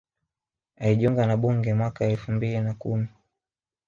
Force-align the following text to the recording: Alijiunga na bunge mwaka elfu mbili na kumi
Alijiunga 0.75 1.25
na 1.27 1.37
bunge 1.37 1.73
mwaka 1.73 2.05
elfu 2.05 2.31
mbili 2.31 2.61
na 2.61 2.73
kumi 2.73 3.07